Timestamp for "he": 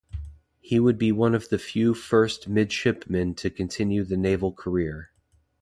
0.59-0.79